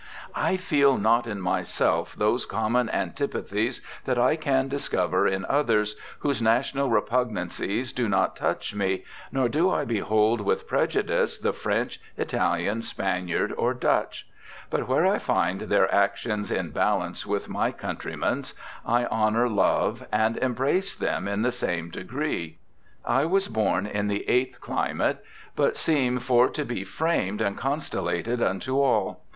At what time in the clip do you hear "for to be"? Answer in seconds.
26.17-26.83